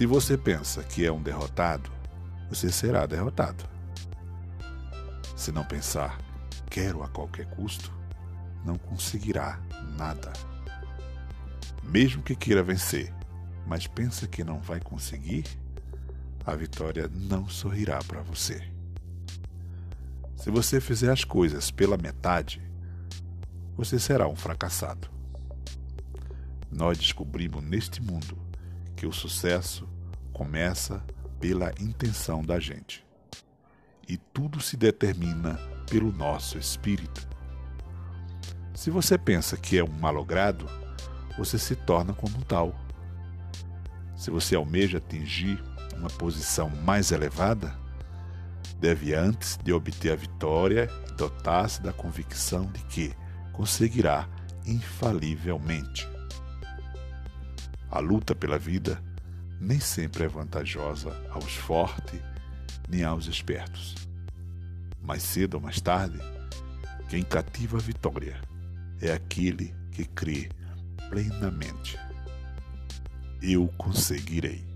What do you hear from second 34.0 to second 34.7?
E tudo